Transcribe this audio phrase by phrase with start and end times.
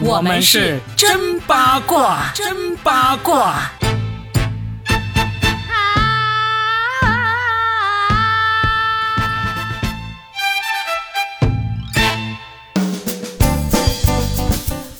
[0.00, 3.70] 我们是真八卦，真八卦。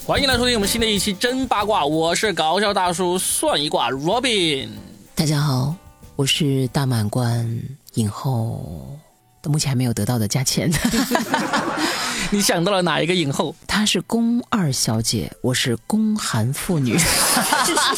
[0.05, 4.67] 欢迎来收听我们新的一期真八卦，我是搞笑大叔算一卦 Robin。
[5.15, 5.73] 大家好，
[6.15, 7.59] 我是大满贯
[7.93, 8.99] 影后，
[9.41, 10.71] 到目前还没有得到的价钱。
[12.33, 13.55] 你想到了哪一个影后？
[13.67, 16.97] 她是宫二小姐，我是宫寒妇女。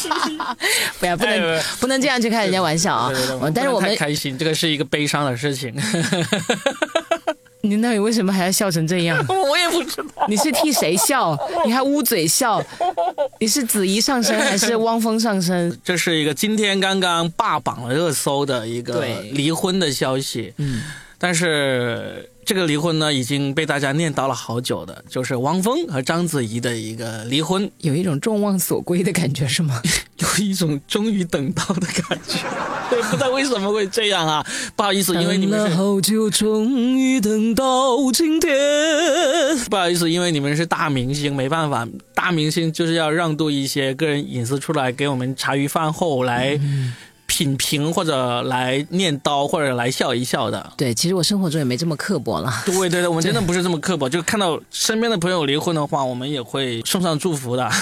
[1.00, 3.10] 不要，不能不能这样去开人家玩笑啊！
[3.54, 5.74] 但是我们开心，这个是一个悲伤的事情。
[7.64, 9.24] 你那你为什么还要笑成这样？
[9.26, 10.26] 我也不知道。
[10.28, 11.34] 你是替谁笑？
[11.64, 12.62] 你还捂嘴笑？
[13.40, 15.80] 你是子怡上身还是汪峰上身？
[15.82, 20.52] 这是一个今天刚刚霸榜了热搜的一个离婚的消息。
[20.58, 20.82] 嗯，
[21.16, 22.28] 但是。
[22.46, 29.82] 这个离婚呢，已经被大家念叨了好久的，就是汪峰和章子怡的一个离婚，有一种众望所归的感觉，是吗？
[30.18, 32.38] 有一种终于等到的感觉。
[32.88, 34.46] 对，不知道为什么会这样啊？
[34.76, 38.54] 不好意思，因为你们是好久，终于等到今天。
[39.68, 46.56] 不好意思，因为你们是大明星，没办法，大明星就是要让渡一些个人隐私出来，给我们茶余饭后来。
[47.26, 52.52] 品评或者来念叨或者来笑一笑的，对，其实我生活中也没这么刻薄了。
[52.64, 57.70] 对对对，我们真的不是这么刻薄，就看到身边的朋友离婚的话，我们也会送上祝福的。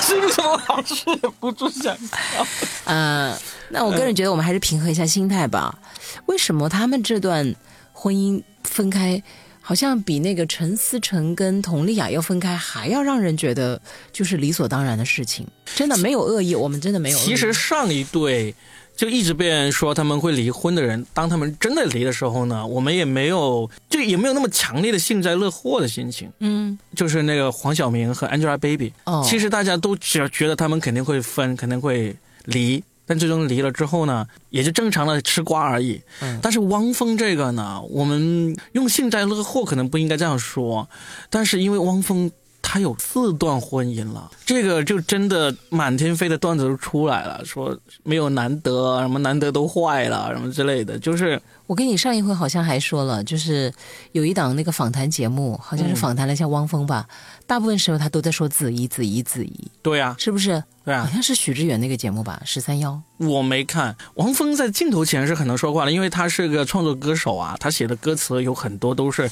[0.00, 2.46] 是不是我老是忍不住想笑？
[2.84, 3.36] 呃，
[3.70, 5.78] 那我个人觉得我们还是平和一下心态吧。
[6.26, 7.54] 为什么他们这段
[7.92, 9.22] 婚姻分开？
[9.68, 17.18] 好像比那个陈思诚跟佟丽娅要分开还要让人觉得就是理所当然的事情，真的没有恶意，我们真的没有。
[17.18, 18.54] 其实上一对
[18.94, 26.30] 就一直被人说他们会离婚的人，当他们真的离的时候呢，我们也没有就也没有那么强烈的幸灾乐祸的心情。
[26.38, 32.84] 嗯，就是那个黄晓明和 Angelababy，哦，其实大家都只觉得他们肯定会分，肯定会离。
[33.06, 36.00] 但最终离了之后呢，也就正常的吃瓜而已。
[36.20, 40.88] 嗯，但是汪峰这个呢，我们用幸灾乐祸可能不应该这样说，
[41.30, 42.30] 但是因为汪峰
[42.60, 51.40] 他有四段婚姻了，这个就真的满天飞的段子都出来了，说没有难得，什么难得都坏了，什么之类的，就是。
[51.66, 53.72] 我跟你上一回好像还说了，就是
[54.12, 57.06] 有一档那个访谈节目，好像是访谈了一下汪峰吧。
[57.46, 59.70] 大部分时候他都在说子怡、子怡、子怡。
[59.82, 60.62] 对呀，是不是？
[60.84, 63.00] 对啊，好像是许知远那个节目吧，十三幺。
[63.18, 63.96] 我没看。
[64.14, 69.28] 汪峰在镜头前是很能说话的，因为他是个创作歌手啊，他写的歌词有很多都是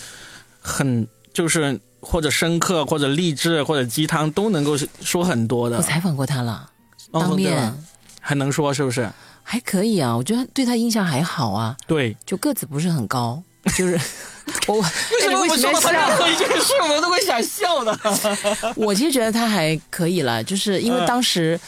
[0.61, 5.77] 很就是或者深刻或者励志或者鸡汤都能够说很多的。
[5.77, 6.69] 我采访过他了，
[7.12, 7.72] 当面
[8.21, 9.09] 还能说是不是？
[9.47, 11.77] 还可以啊，我觉得对他印象还好啊。
[11.87, 13.41] 对，就个子不是很高，
[13.77, 14.00] 就是
[14.66, 14.82] 我为
[15.21, 17.97] 什么为什么他任何一件事我都会想笑呢？
[18.75, 21.60] 我其实觉得他还可以了，就是因为当时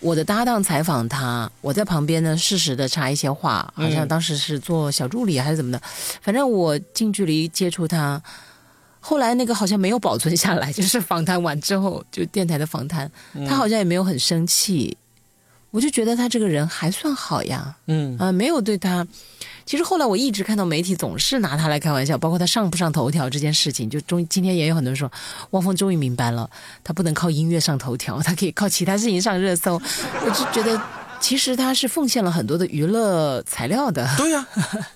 [0.00, 5.82] 我的搭档采访他，我在旁边呢适时的插一些话，好像当时是做小助理还是怎么的，
[6.22, 8.22] 反正我近距离接触他，
[9.00, 13.10] 后来那个好像没有保存下来，就是访谈完之后就电台的访谈，
[13.48, 14.96] 他好像也没有很生气。
[15.76, 19.06] 我就觉得他这个人还算好呀，嗯啊，没有对他。
[19.66, 25.12] 其实后来我一直看到媒体总是拿他来开玩笑，包括他上不上头条这件事情，就终今天也有很多人说，
[25.50, 26.48] 汪峰终于明白了，
[26.82, 29.74] 他不能靠音乐上头条，他可以靠其他事情上热搜。
[29.74, 30.80] 我就觉得，
[31.20, 34.08] 其实他是奉献了很多的娱乐材料的。
[34.16, 34.46] 对呀，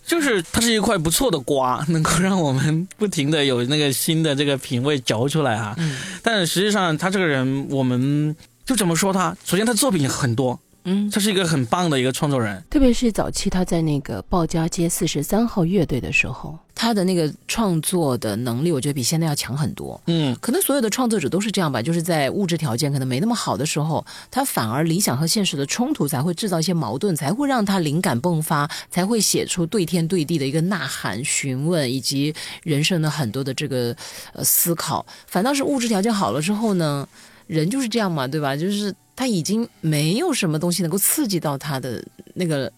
[0.07, 5.75] 就是他是一块不错的瓜，能够让我们不停的有那个新的这个品味嚼出来哈。
[5.77, 9.37] 嗯，但实际上他这个人，我们就怎么说他？
[9.45, 10.59] 首先他作品很多。
[10.85, 20.01] 嗯，他是一个很棒的一个创作人，特别是早期他在那个鲍家街四十三号乐队的时候，他的那个创作的能力，我觉得比现在要强很多。
[20.07, 33.95] 嗯，可能所有的创作者都是这样吧，就是在物质条件可能没那么好的时候，他反而理想和现实的冲突才会制造一些矛盾，才会让他灵感迸发，才会写出对天对地的一个呐喊、询问以及人生的很多的这个
[34.33, 35.05] 呃思考。
[35.27, 37.07] 反倒是物质条件好了之后呢，
[37.47, 38.57] 人就是这样嘛，对吧？
[38.57, 38.95] 就是。
[39.21, 42.03] 他已经没有什么东西能够刺激到他的
[42.33, 42.73] 那个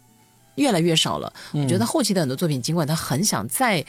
[0.57, 1.33] 越来越少了。
[1.53, 3.85] 我觉得后期的很多作品，尽管他很想再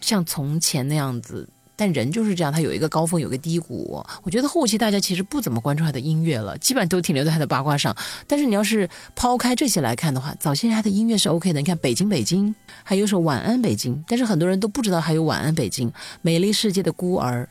[0.00, 1.46] 像从前那样子，
[1.76, 4.02] 但人就是这样，他有一个高峰，有个低谷。
[4.22, 7.94] 我觉得后期大家其实不怎么关注他的音乐了，基本上都停留在他的八卦上。
[8.26, 11.60] 但是你要是抛开这些来看的话，早些年他的音乐是 OK 的。
[11.60, 12.48] 你看《北京北京》，
[12.82, 15.90] 还有首《晚安北京》，但是很多人都不知道还有《晚安北京》
[16.22, 17.46] 《美丽世界的孤儿》。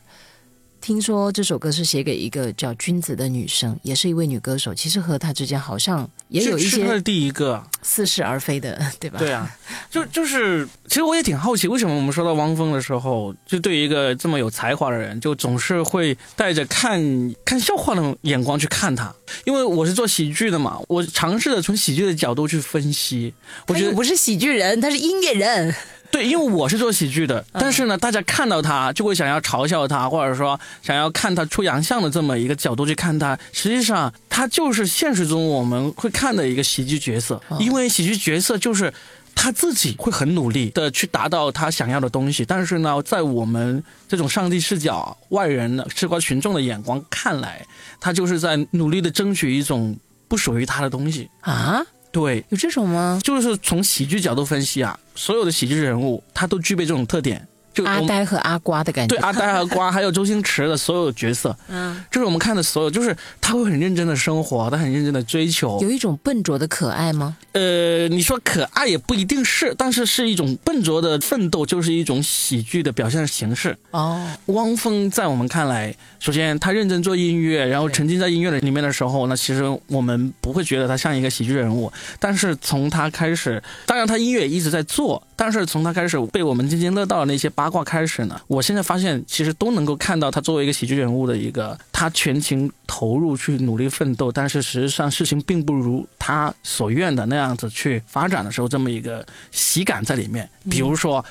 [0.84, 4.74] 听说这首歌是写给一个叫君子的女生，也是一位女歌手。
[4.74, 9.18] 其实和她之间好像也有一些是第一个似是而非的，对吧？
[9.18, 9.50] 对啊，
[9.90, 17.00] 就就是，其实我也挺好奇，为什么我们说到汪峰的时候，就对于一个这么有才华的人，就总是会带着看
[17.46, 19.10] 看笑话的眼光去看他。
[19.46, 23.32] 因为我是做喜剧的嘛，我尝试着从喜剧的角度去分析。
[23.68, 25.74] 我觉得不是喜剧人，他是音乐人。
[26.14, 33.36] 对，因为我是做喜剧的，但是呢，大家看到他就会想要嘲笑他，或者说想要看他出洋相的这么一个角度去看他。
[33.52, 38.94] 实际上，他就是现实中我们会看的一个喜剧角色，因为喜剧角色就是
[39.34, 47.66] 他自己会很努力的去达到他想要的东西，但是呢，在我们这种上帝视角、外人的吃瓜群众的眼光看来，
[47.98, 51.84] 他就是在努力的争取一种不属于他的东西啊。
[52.14, 53.20] 对，有这种吗？
[53.24, 57.44] 就是从喜剧角度分析啊，所有的喜剧人物他都具备这种特点。
[57.74, 67.36] 就阿呆和阿瓜的感觉，对阿呆和瓜，还有周星驰的所有角色，嗯，就是我们看的所有，就是他会很认真的生活，他很认真的追求，有一种笨拙的可爱吗？
[67.52, 73.76] 呃，你说可爱也不一定是，但是是一种笨拙的奋斗，就是一种喜剧的表现形式。
[73.90, 85.20] 哦，汪峰在我们看来，首先他认真做音乐，然后沉浸在音乐的里面的时候，那其实我们不会觉得他像一个喜剧人物，但是从他开始，当然他音乐一直在做。
[85.36, 100.48] 但是从他开始被我们津津乐道的那些八卦开始呢，我现在发现其实都能够看到他作为一个喜剧人物的一个他全情投入去努力奋斗，但是实际上事情并不如他所愿的那样子去发展的时候，这么一个喜感在里面。
[100.70, 101.24] 比如说，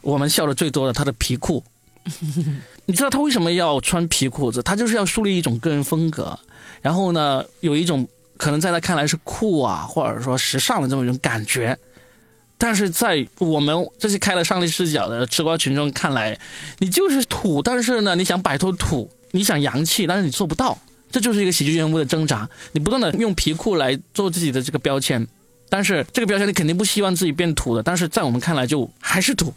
[0.00, 1.62] 我们笑的最多的他的皮裤，
[2.86, 4.62] 你知道他为什么要穿皮裤子？
[4.62, 6.38] 他就是要树立一种个人风格，
[6.80, 8.08] 然后呢，有一种
[8.38, 11.78] 可能在他看来是酷啊，或者说时尚的这么一种感觉。
[12.60, 16.38] 但是在我们这些开了上帝视角的吃瓜群众看来，
[16.78, 17.62] 你就是土。
[17.62, 20.76] 但是呢，你想摆脱土，你想洋气，但是你做不到。
[21.10, 22.46] 这就是一个喜剧人物的挣扎。
[22.72, 25.26] 你不断的用皮裤来做自己的这个标签，
[25.70, 27.82] 但是这个标签你肯定不希望自己变土的。
[27.82, 29.54] 但是在我们看来，就还是土。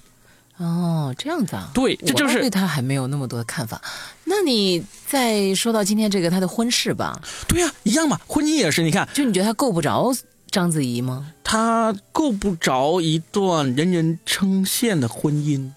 [0.58, 1.70] 哦，这样子啊？
[1.74, 3.82] 对，这就是对他还没有那么多的看法。
[4.24, 7.20] 那你再说到今天这个他的婚事吧？
[7.50, 8.82] 对呀，一样嘛，婚姻也是。
[8.82, 10.16] 你看，就你觉得他够不着？
[10.54, 11.34] 章子怡吗？
[11.44, 15.72] 她够不着一段人人称羡的婚姻，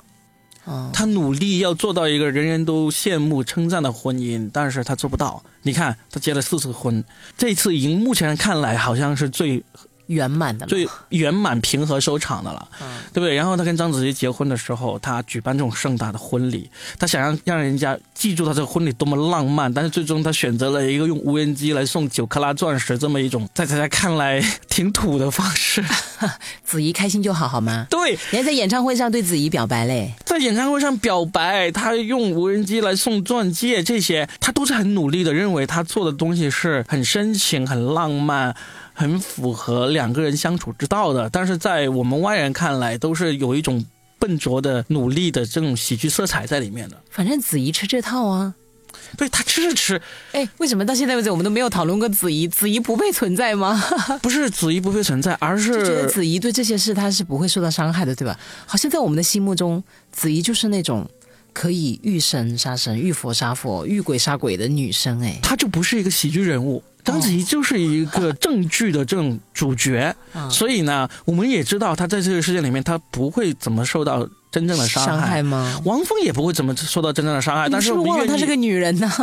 [0.66, 5.42] 啊，她努力要做到一个人人都羡慕称赞的婚姻，但是她做不到。
[5.62, 7.02] 你看，她结了四次婚，
[7.38, 9.64] 这次已经目前看来好像是最。
[10.06, 13.34] 圆满的，最圆满平和收场的了，嗯对不对？
[13.34, 25.84] 然后他跟章子怡结婚的时候，他举办这种盛大的婚礼，他想让让人家记住他这个婚礼多么浪漫，但是最终他选择了一个用无人机来送九克拉钻石这么一种在大家看来挺土的方式。
[26.64, 27.86] 子怡开心就好，好吗？
[27.90, 38.54] 对，人家在演唱会上对子怡表白嘞，在演唱会上表白，他用无人机来送钻戒，这些他都是很努力的，认为他做的东西是很深情、很浪漫。
[38.98, 43.84] 很符合两个人相处之道的，但是在我们外人看来，都是有一种
[44.18, 46.96] 笨拙的努力的这种喜剧色彩在里面的。
[47.10, 48.54] 反正子怡吃这套啊，
[49.18, 50.00] 对他吃是吃。
[50.32, 52.48] 哎，为什么到现在为止我们都没有讨论过子怡？
[52.48, 53.78] 子怡不配存在吗？
[54.22, 58.40] 不是子怡不配存在，而是觉得子怡对这些事他是不会受到伤害的，对吧？
[58.64, 61.06] 好像在我们的心目中，子怡就是那种
[61.52, 65.20] 可以遇神杀神、遇佛杀佛、遇鬼杀鬼的女生。
[65.20, 66.82] 哎，她就不是一个喜剧人物。
[67.06, 70.14] 章子怡就是一个正剧的这种主角，
[70.50, 75.80] 所以呢，我们也知道她在这个事件里面，她不会怎么受到真正的伤害吗？
[75.84, 79.10] 王峰也不会怎么受到真正的伤害，但是我忘了她是个女人呢。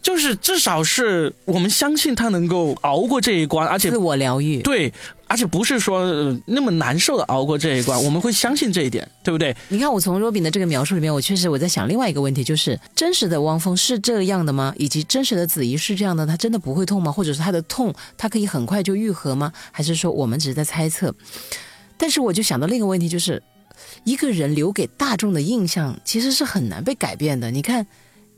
[0.00, 4.62] 就是至少是我们相信她能够熬过这一关，而且自我疗愈。
[4.62, 4.92] 对，
[5.28, 9.54] 而且不是说那么难受的熬过这一关，我们会相信这一点，对不对？
[9.68, 14.74] 你看，我从若饼的这个描述里面，我确实我在想另外一个问题，就是真实的汪峰是这样的吗？
[14.78, 17.12] 以及真实的子怡是这样的，他真的不会痛吗？
[17.12, 19.52] 或者是他的痛，他可以很快就愈合吗？
[19.70, 21.14] 还是说我们只是在猜测？
[21.96, 23.42] 但是我就想到另一个问题，就是
[24.04, 27.50] 一个人留给大众的印象其实是很难被改变的。
[27.50, 27.86] 你看。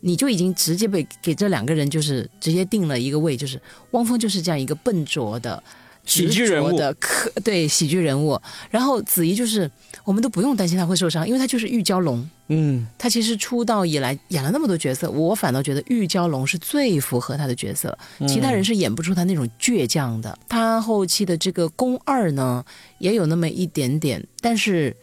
[0.02, 5.62] 你就已经直接被给这两个人就是直接定了一个位，就是汪峰就是这样一个笨拙的
[6.04, 8.40] 喜剧人物的可对喜剧人物，
[8.71, 9.71] 然后子怡就是
[10.04, 12.28] 我们都不用担心他会受伤，因为他就是玉娇龙。
[12.49, 20.37] 嗯，他其实出道以来演了那么多角色，我反倒觉得玉娇龙是最符合他的角色，其他人是演不出他那种倔强的。
[20.49, 22.64] 他后期的这个宫二呢，
[22.99, 24.97] 也有那么一点点，但是。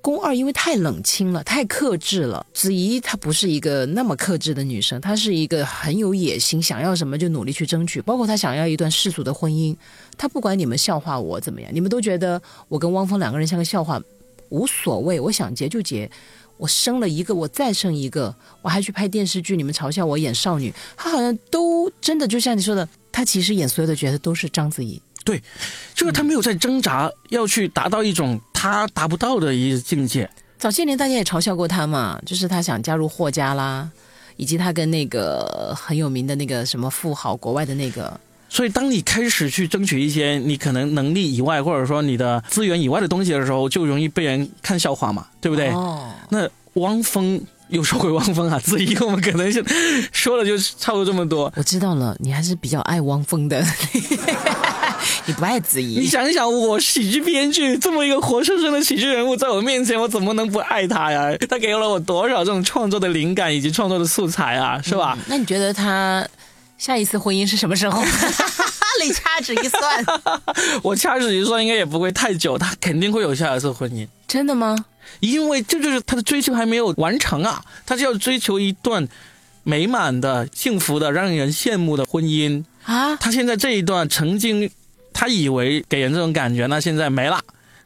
[0.00, 2.46] 宫二因为太冷清了，太克制了。
[2.54, 8.00] 子怡她不是一个那么克制的女生，她是一个很有野心，想要什么就努力去争取。
[8.02, 9.76] 包括她想要一段世俗的婚姻，
[10.16, 14.00] 她不管你们笑话我怎么样，你们都觉得我跟汪峰两个人像个笑话，
[14.50, 16.08] 无所谓，我想结就结。
[16.56, 25.02] 我生了一个，我再生一个，我还去拍电视剧，你们嘲笑我演少女，她好像都真的就像你说的，她其实演所有的角色都是章子怡。
[25.22, 25.42] 对，
[25.92, 30.28] 就是他没有在挣扎，要去达到一种他达不到的一个境界。
[30.58, 33.88] 早些年大家也嘲笑过他嘛，就是他想加入霍家啦，
[34.36, 38.18] 以及他跟那个很有名的那个什么富豪，国外的那个。
[38.48, 45.68] 所以，当你开始去争取一些你可能能力以外，或者说你的资源以外的东西的时候，就容易被人看笑话嘛，对不对？
[45.70, 46.10] 哦。
[46.30, 49.62] 那汪峰又说回汪峰啊，子怡我们可能是
[50.12, 51.52] 说了就差不多这么多。
[51.56, 53.62] 我知道了，你还是比较爱汪峰的。
[55.26, 55.98] 你不爱子怡？
[56.00, 61.36] 你想一想，我喜剧编剧这么一个活生生的喜剧人物在我面前，我怎么能不爱他呀？
[61.48, 65.18] 他给了我多少这种创作的灵感以及创作的素材啊，是吧？
[65.26, 66.26] 那你觉得他
[66.78, 68.02] 下一次婚姻是什么时候？
[69.04, 70.04] 你 掐指一算，
[70.82, 74.06] 我掐指一算应该也不会太久，他肯定会有下一次婚姻。
[74.26, 74.74] 真的吗？
[75.20, 79.06] 因为这就是他的追求还没有完成啊，他就要追求一段
[79.64, 83.16] 美满的、幸福的、让人羡慕的婚姻啊。
[83.16, 84.70] 他现在这一段曾经。
[85.18, 87.40] 他以为给人这种感觉，那现在没了，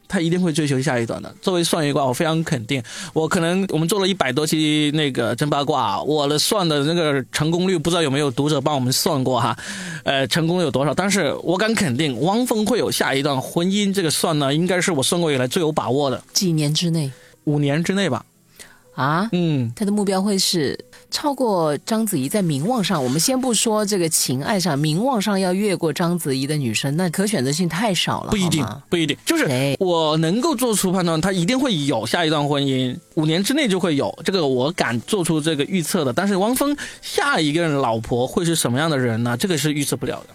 [0.09, 1.33] 他一定会追求下一段的。
[1.41, 2.83] 作为算一卦，我非常肯定，
[3.13, 9.57] 我可能我们做了一百多期那个真八卦，我的算的那个成功率不知道有没有读者帮我们算过哈，
[10.03, 10.93] 呃，成功有多少？
[10.93, 16.21] 但是我敢肯定，汪峰会有下一段婚姻，这个算呢，应该是我算过以来最有把握的。
[16.33, 17.13] 几年之内？
[17.45, 18.25] 五年之内吧。
[19.01, 20.79] 啊，嗯，他的目标会是
[21.11, 23.03] 超过章子怡在名望上。
[23.03, 28.31] 我们先不说这个情爱上，名望上要越过章子怡的女生，那可选择性太少了。
[28.31, 36.13] 不一定，不一定，就是我能够做出判断，他一定会有下一段婚姻，五年之内就会有，这个我敢做出这个预测的。
[36.13, 39.35] 但是汪峰下一个老婆会是什么样的人呢？
[39.35, 40.35] 这个是预测不了的。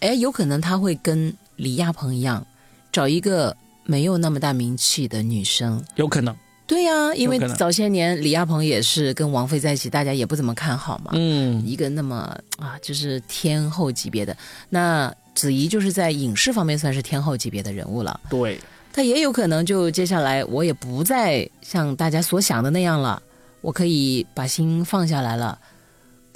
[0.00, 2.46] 哎，有可能他会跟李亚鹏一样，
[2.92, 6.36] 找一个没有那么大名气的女生，有可能。
[6.66, 11.12] 对呀，因为早些年李亚鹏也是跟王菲在一起，大家也不怎么看好嘛。
[11.14, 14.36] 嗯，一个那么啊，就是天后级别的，
[14.68, 18.18] 那子怡就是在影视方面算是天后级别的人物了。
[18.28, 18.60] 对，
[18.92, 23.22] 她也有可能就接下来我也不再像大家所想的那样了，
[23.60, 25.58] 我可以把心放下来了。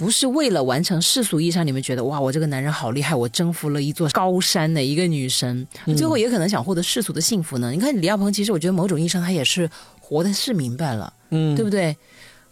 [0.00, 7.70] 不是为了完成世俗意义上你们觉得哇，我这个男人好厉害，我征服了一座高山的一个女神，最后也可能想获得世俗的幸福呢？
[7.70, 9.68] 你看李亚鹏，其实我觉得某种意义上他也是
[10.00, 11.94] 活的是明白了，嗯，对不对？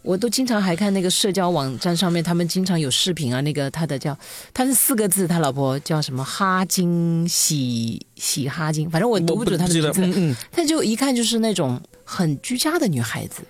[0.03, 4.15] 我都经常还看那个社交网站上面，他们经常有视频啊，那个他的叫
[4.53, 13.41] 他是四个字，他老婆叫什么哈金喜喜哈金，反正我读不准他的名字，嗯嗯，他就一看就是那种很居家的女孩子。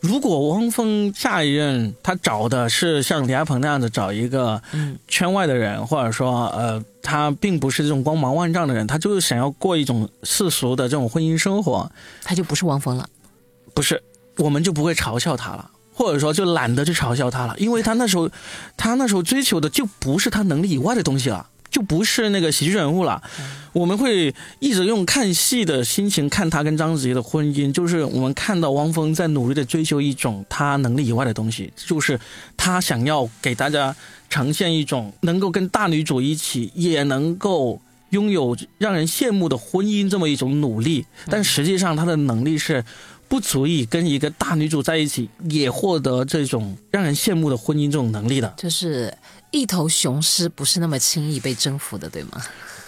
[0.00, 4.62] 如果汪峰下一任他找的是像李亚鹏那样子找一个
[5.08, 11.90] 圈外的人，或者说呃他并不是这种光芒万丈的人，他就是想要过一种世俗的这种婚姻生活，
[12.22, 13.08] 他就不是汪峰了，
[13.74, 14.02] 不是，
[14.36, 18.30] 我们就不会嘲笑他了，或者说就懒得去嘲笑他了，因为他那时候
[18.76, 21.46] 他那时候追求的就不是他能力以外的东西了。
[21.70, 23.22] 就不是那个喜剧人物了，
[23.72, 32.18] 我们会一直用看戏的心情看他跟章子怡的婚姻，就是我们看到汪峰在努力的追求一种他能力以外的东西，就是
[32.56, 33.94] 他想要给大家
[34.30, 42.82] 呈现一种能够跟大女主一起也能够拥有让人羡慕的婚姻这么一种努力，但实际上他的能力是
[43.28, 49.12] 不足以跟一个大女主在一起也获得这种让人羡慕的婚姻这种能力的，就是。
[49.50, 52.42] 一头雄狮不是那么轻易被征服的，对吗？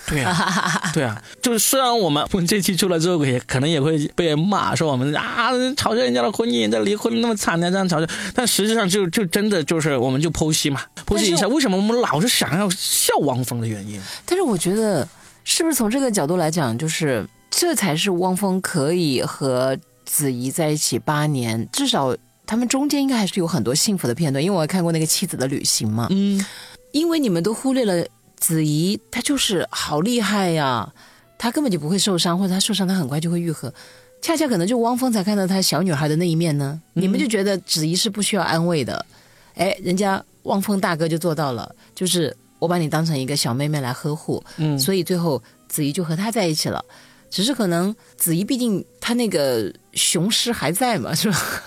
[0.06, 14.00] 对啊， 对啊，就是虽然我们我们这期出来之后，也可能也会被人骂，说我们啊嘲笑人家的婚姻，这离婚那么惨的这样嘲笑，但实际上就就真的就是我们就剖析嘛，剖析一下为什么我们老是想要笑汪峰的原因。
[14.26, 15.06] 但是我觉得，
[15.44, 22.16] 是不是从这个角度来讲，就是这才是汪峰可以和子怡在一起八年，至少。
[22.50, 26.08] 他们中间应该还是有很多幸福的片段，因为我看过那个妻子的旅行嘛。
[26.10, 26.44] 嗯，
[26.90, 28.04] 因为你们都忽略了
[28.36, 30.92] 子怡，她就是好厉害呀，
[31.38, 33.72] 她根本就不会受伤，或者她受伤她很快就会愈合。
[34.20, 36.82] 恰恰可能就汪峰才看到她小女孩的那一面呢。
[36.94, 39.06] 你们就觉得子怡是不需要安慰的，
[39.54, 44.42] 哎，人家汪峰大哥就做到了，就是我把你当成一个小妹妹来呵护。
[44.56, 46.84] 嗯，所以最后子怡就和他在一起了。
[47.30, 51.62] 只是可能子怡毕竟她那个雄狮还在嘛， 是吧？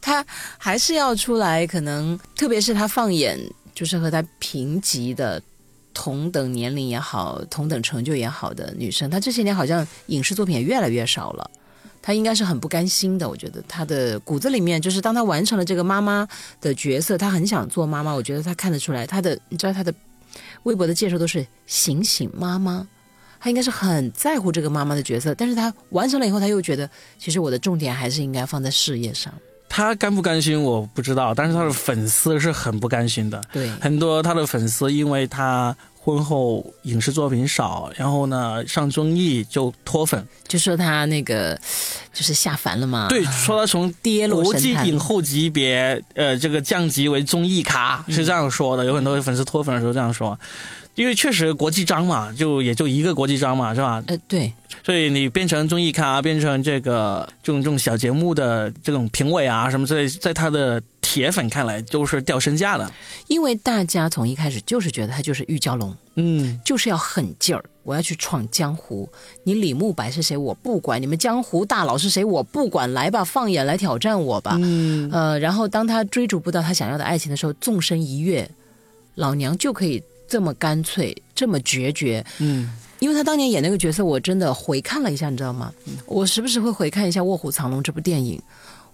[0.00, 0.24] 她
[0.58, 3.38] 还是要出来，可能特别是她放眼
[3.74, 5.40] 就是和她平级的
[5.94, 11.50] 同等年龄也好、同等成就也好的女生，她这些年好像影视作品也越来越少了。
[12.02, 16.26] 她应该是很不甘心的，我觉得她的骨子里面就是，当她完成了这个妈妈
[16.60, 18.12] 的角色，她很想做妈妈。
[18.12, 19.92] 我觉得她看得出来，她的你知道她的
[20.62, 22.86] 微博的介绍都是“醒醒妈妈”。
[23.40, 26.88] 他应该是很在乎这个妈妈的角色，但是他完成了以后，他又觉得
[27.18, 29.32] 其实我的重点还是应该放在事业上。
[29.68, 33.40] 他甘不甘心我不知道，但是他的粉丝是很不甘心的。
[33.52, 41.58] 对，很多他的粉丝因为他婚后影视作品少，然后呢上综艺就脱粉，就说他那个
[42.14, 43.08] 就是下凡了嘛。
[43.08, 48.84] 对，说他从 跌落国际影后级别，呃，这个降级为综艺咖是这样说的。
[48.84, 50.38] 有很多粉丝脱粉的时候这样说。
[50.94, 54.02] 因为确实国际章嘛，就也就一个国际章嘛，是吧？
[54.06, 54.50] 呃，对。
[54.82, 62.90] 所以你变成综艺咖，变成这个这种这种小节目的这种评委啊什么之类，在他的铁粉看来都是掉身价的。
[63.28, 69.08] 因为大家从一开始就是觉得他就是玉娇龙，嗯，就是要狠劲儿，我要去闯江湖。
[69.44, 74.58] 你李慕白是谁我不管，你们江湖大佬是谁我不管，来吧，放眼来挑战我吧。
[74.60, 78.50] 嗯，呃，然后当他追逐不到他想要的爱情的时候，纵身一跃，
[79.14, 80.02] 老娘就可以。
[80.28, 85.72] 这么干脆，这么决绝，嗯，因为他当年演那个角色，我真的回看了一下，你知道吗？
[86.04, 88.42] 我时不时会回看一下《卧虎藏龙》这部电影，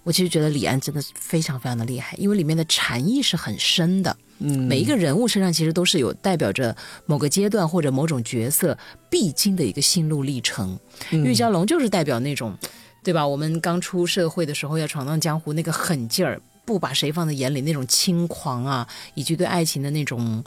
[0.03, 8.77] 我其实觉得李安真的非常非常的厉害，因为里面的禅意是很深的，嗯，每一个人物身上其实都是有代表着某个阶段或者某种角色
[9.09, 10.77] 必经的一个心路历程。
[11.11, 12.57] 玉娇龙就是代表那种，
[13.03, 13.27] 对吧？
[13.27, 20.43] 我们刚出社会的时候要闯荡江湖那个狠劲儿，不把谁放在眼里那种轻狂啊，以及对爱情的那种。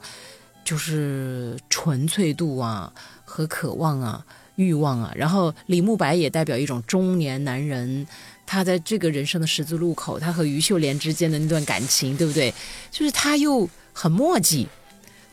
[0.66, 2.92] 就是纯粹度啊，
[3.24, 5.12] 和渴望啊，欲望啊。
[5.14, 8.04] 然后李慕白也代表一种中年男人，
[8.46, 12.54] 他在这个人生的十字路口，他和于秀莲之间的那段感情，对不对？
[12.90, 14.68] 就是他又很墨迹，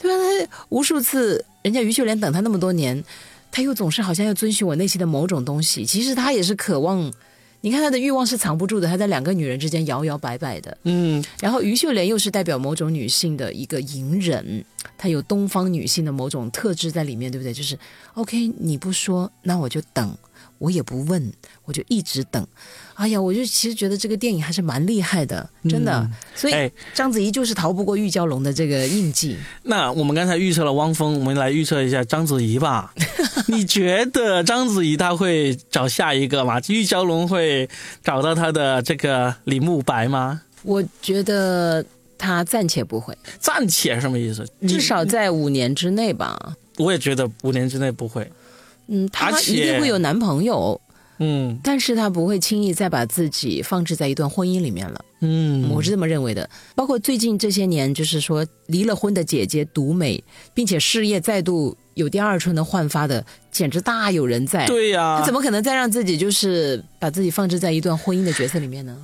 [0.01, 0.17] 对吧？
[0.17, 3.03] 他无数次，人家于秀莲等他那么多年，
[3.51, 5.85] 他又总是好像要遵循我内心的某种东西。
[5.85, 7.13] 其实他也是渴望。
[7.65, 10.77] 你看他的欲望是藏不住的，他在两个女人之间摇摇摆摆的。
[10.83, 14.65] 嗯，然后于秀莲又是代表某种女性的一个隐忍，
[14.97, 17.53] 她有东方女性的某种特质在里面，对不对？
[17.53, 17.79] 就是
[18.15, 20.13] OK，你不说，那我就等。
[20.63, 21.33] 我也不问，
[21.65, 22.47] 我就一直等。
[22.93, 26.09] 哎呀，我就其实觉得这个电影还是蛮厉害的，真的。
[26.33, 29.35] 所以章子怡就是逃不过玉娇龙的这个印记。
[29.63, 32.93] 那我们刚才预测了汪峰，我们来预测一下章子怡吧。
[33.47, 36.61] 你觉得章子怡她会找下一个吗？
[36.69, 37.69] 玉娇龙会
[38.01, 40.41] 找到她的这个李慕白吗？
[40.61, 41.83] 我觉得
[42.17, 43.13] 她暂且不会。
[43.37, 44.47] 暂且什么意思？
[44.65, 46.55] 至少在五年之内吧。
[46.77, 48.31] 我也觉得五年之内不会。
[48.87, 50.79] 嗯，她一定会有男朋友，
[51.19, 56.49] 嗯，但是她不会轻易再把自己放置在一段婚姻里面了，嗯，我是这么认为的。
[56.75, 64.65] 包括最近这些年，就是说离了婚的姐姐独美，并且事业再度有第二春的焕发的，简直大有人在。
[64.65, 68.97] 对呀，她怎么可能再让自己就是把自己放置在一段婚姻的角色里面呢？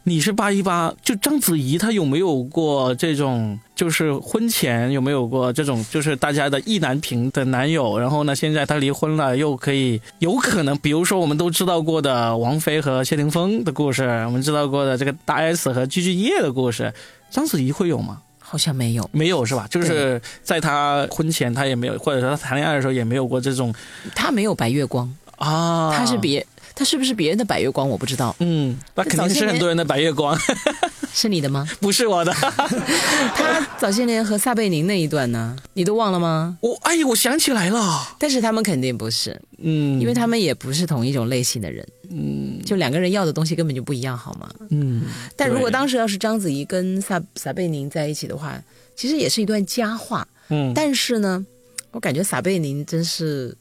[0.00, 0.10] 哎。
[0.10, 7.98] 你是八一八，就章子怡她有没有过这种，就是婚前有没有过这种，就是大家的意难平的男友？
[7.98, 16.92] 然后呢，现在她离婚了，又可以有可能，比如说我们都知道过的王菲和谢霆锋的故事，我们知道过的这个大 S 和具俊晔的故事，
[17.30, 18.22] 章子怡会有吗？
[18.38, 19.68] 好像没有，没有是吧？
[19.70, 23.72] 就是在她婚前，她也没有，或者说她谈恋爱的时候也没有过这种，
[24.14, 26.44] 她没有白月光啊，她是别。
[26.74, 27.88] 他是不是别人的白月光？
[27.88, 28.34] 我不知道。
[28.40, 30.38] 嗯，那肯定是很多人的白月光。
[31.12, 31.68] 是你的吗？
[31.80, 32.32] 不是我的。
[33.34, 35.56] 他早些年和撒贝宁那一段呢？
[35.74, 36.56] 你都忘了吗？
[36.60, 38.16] 我哎，我想起来了。
[38.18, 39.40] 但是他们肯定不是。
[39.58, 41.86] 嗯，因为他们也不是同一种类型的人。
[42.10, 44.48] 嗯，就两个人要的东西根本就不一样，好吗？
[44.70, 45.02] 嗯。
[45.36, 48.62] 但如果当时要是章子怡跟撒撒贝宁在一起的话，
[48.94, 50.26] 其实也是一段佳话。
[50.48, 50.72] 嗯。
[50.74, 51.44] 但是呢，
[51.90, 53.56] 我感觉撒贝宁真是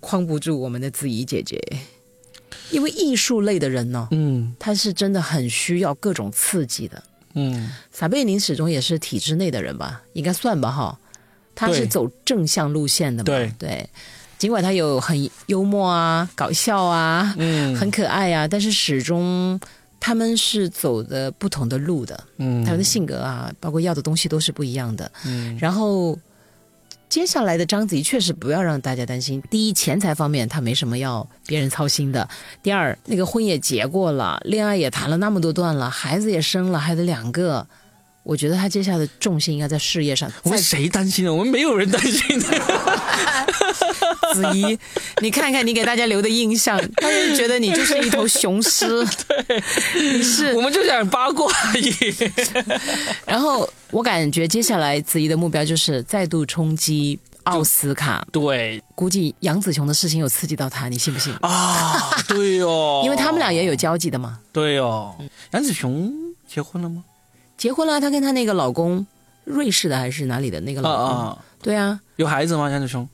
[0.00, 1.60] 框不住我们的子怡姐姐。
[2.70, 7.02] 因为艺术类的人呢，嗯，他是真的很需要各种刺激的，
[7.34, 10.98] 嗯，撒贝宁始终也是体制内的人吧，应该算吧哈，
[11.54, 13.52] 他是走正向路线的嘛，对。
[13.58, 13.88] 对，
[14.38, 19.58] 尽管他有很幽默啊、搞笑啊，嗯，很可爱啊，但是始终
[19.98, 26.18] 他们是走的不同的路的，嗯，他们的性格啊，包括要的东西都是不一样的，嗯，然后。
[27.08, 29.42] 接下来的章子怡确实不要让大家担心。
[29.50, 32.28] 第一，钱财方面她没什么要别人操心的；
[32.62, 37.66] 第二，那个婚也结过了，恋爱也谈了那么多段了，孩子也生了，还得两个。
[38.26, 40.30] 我觉得他接下来的重心应该在事业上。
[40.42, 41.32] 我们谁担心呢？
[41.32, 42.46] 我们没有人担心的。
[44.34, 44.76] 子怡，
[45.22, 48.86] 你看看你给大家留的印象， 大家就觉得你就是一头雄狮。
[49.28, 49.62] 对，
[49.94, 50.52] 你是。
[50.58, 51.94] 我们就想八卦而已。
[53.24, 58.26] 然后我感觉接下来子怡的目标就是再度冲击奥斯卡。
[58.32, 61.32] 对，估计杨紫琼的事情有刺激到他，你信不信？
[61.42, 64.40] 啊，对哦，因为他们俩也有交集的嘛。
[64.52, 65.14] 对哦，
[65.52, 66.12] 杨紫琼
[66.52, 67.04] 结婚了吗？
[67.56, 69.06] 结婚了，她跟她那个老公，
[69.44, 71.38] 瑞士的还是哪里的那个老公？
[71.62, 72.70] 对啊，有孩子吗？
[72.70, 73.08] 杨子琼。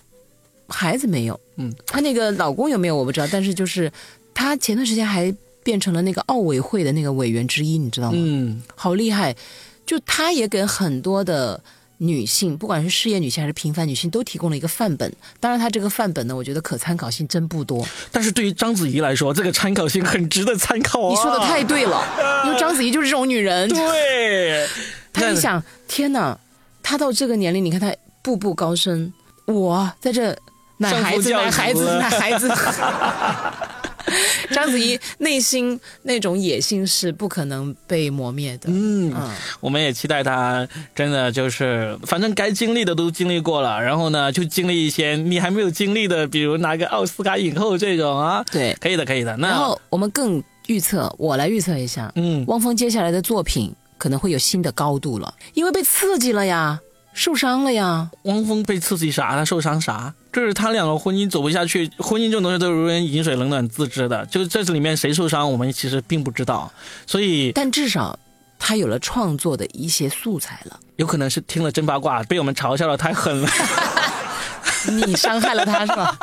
[0.68, 3.92] 孩子没有，嗯，她那个老公有没有我不知道，但是就是
[4.32, 8.18] 她前段时间还变成了那个奥委会的那个委员之一，你知道吗？
[8.18, 9.36] 嗯，好厉害，
[9.84, 11.62] 就她也给很多的。
[12.04, 15.10] 女性，不管是事业女性还是平凡女性，都提供了一个范本。
[15.38, 17.86] 当然，她这个范本呢，我觉得可参考性真不多。
[18.10, 21.10] 但是对于章子怡来说，这个参考性很值得参考啊！
[21.10, 22.04] 你说的太对了，
[22.44, 23.68] 因为章子怡就是这种女人。
[23.68, 24.66] 对，
[25.14, 26.36] 她一想，天哪，
[26.82, 29.12] 她到这个年龄，你看她步步高升，
[29.44, 30.36] 我在这
[30.78, 32.50] 奶孩子，奶孩子，奶孩子。
[34.52, 38.68] 章子怡内心那种野心是不可能被磨灭的。
[38.68, 39.12] 嗯，
[39.60, 48.44] 我们也期待她真的就是，反正该经历的都经历过了，然后呢，就经历一些你还没有经历的，比如拿个奥斯卡影后这种啊。
[48.50, 49.36] 对，可以的，可以的。
[49.36, 56.80] 那然后我们更预测，我来预测一下，嗯，汪峰接下来的作品可能会有新的高度了，因为被刺激了呀。
[57.14, 58.10] 受伤了呀！
[58.22, 59.32] 汪峰被刺激啥？
[59.36, 60.14] 他受伤啥？
[60.32, 64.24] 就是他两个婚姻走不下去，婚姻这种东西都是如人饮水，冷暖自知的。
[64.26, 66.72] 就是这里面谁受伤，我们其实并不知道。
[67.06, 68.18] 所以，但至少
[68.58, 70.80] 他有了创作的一些素材了。
[70.96, 73.48] 有可能是听了真八卦，被我们嘲笑的太狠了。
[75.06, 76.18] 你伤害了他是吧？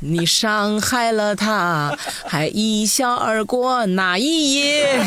[0.00, 1.94] 你伤害了他，
[2.26, 5.04] 还一笑而过那一夜。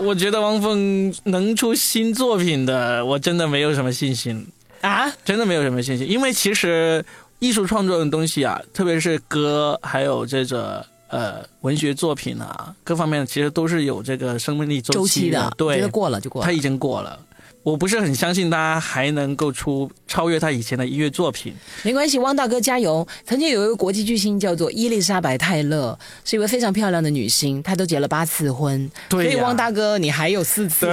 [0.00, 4.46] 我觉得汪峰能出新作品的，我真的没有什么信心
[4.82, 5.10] 啊！
[5.24, 7.02] 真的没有什么信心，因为其实
[7.38, 15.52] 艺术创作的东西啊，特别是歌，还有这个呃文学作品啊，各方面其实都是有这个生命力周期的。
[15.56, 17.18] 对，过了就过了，他已经过了。
[17.64, 21.52] 我不是很相信他还能够出超越他以前的音乐作品。
[21.82, 23.06] 没关系，汪大哥加油！
[23.26, 28.90] 曾经有一个国际巨星叫做伊丽莎白泰勒，是一位非常漂亮的女星，她都结了八次婚。
[29.08, 30.86] 对，所以汪大哥你还有四次，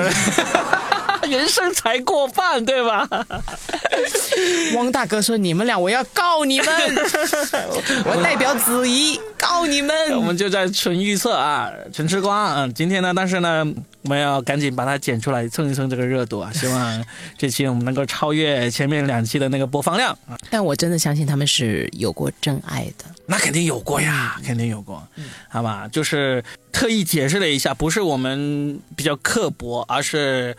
[1.25, 3.07] 人生才过半，对吧？
[4.75, 6.67] 汪大哥说：“你们俩，我要告你们！
[8.05, 12.67] 我代表子怡告你们。”我们就在纯预测啊，纯吃瓜啊。
[12.73, 13.65] 今天呢，但是呢。
[14.05, 16.51] 我们要赶紧把它剪出来蹭一蹭这个热度啊！
[16.53, 17.05] 希望
[17.39, 20.37] 这期我们能够超越前面两期的那个播放量啊！
[20.51, 25.01] 但我真的相信他们是有过真爱的，那肯定有过呀，肯定有过，
[25.49, 25.87] 好吧？
[25.91, 30.55] 就是特意解释了一下，不是我们比较刻薄，而是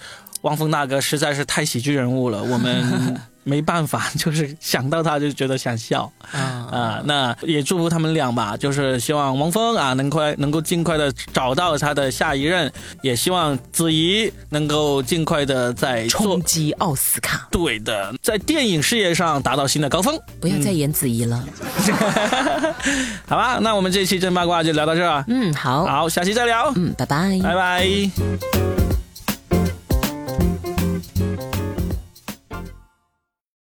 [0.46, 3.20] 汪峰大哥实在是太喜剧人物了， 我们。
[3.48, 7.02] 没办法， 就是想到他就觉得想笑啊啊！
[7.04, 12.68] 那也祝福他们俩吧，就是希望汪峰啊能快能够尽快的找到他的下一任，
[13.02, 17.46] 也希望子怡能够尽快的在冲击奥斯卡。
[17.52, 20.18] 对的，在电影事业上达到新的高峰。
[20.40, 21.44] 不要再演子怡了，
[23.28, 23.60] 好吧？
[23.62, 25.24] 那我们这期真八卦就聊到这儿。
[25.28, 26.72] 嗯，好，好，下期再聊。
[26.74, 28.75] 嗯，拜拜，拜拜。